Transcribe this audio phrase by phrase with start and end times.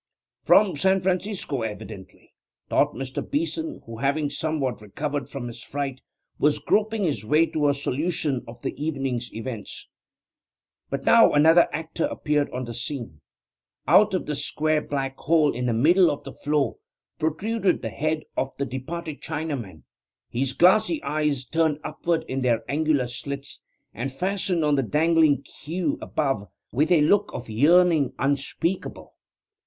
[0.41, 2.33] 'From San Francisco, evidently,'
[2.69, 3.21] thought Mr.
[3.21, 6.01] Beeson, who having somewhat recovered from his fright
[6.39, 9.87] was groping his way to a solution of the evening's events.
[10.89, 13.21] But now another actor appeared upon the scene.
[13.87, 16.77] Out of the square black hole in the middle of the floor
[17.19, 19.83] protruded the head of the departed Chinaman,
[20.31, 23.61] his glassy eyes turned upward in their angular slits
[23.93, 29.13] and fastened on the dangling queue above with a look of yearning unspeakable.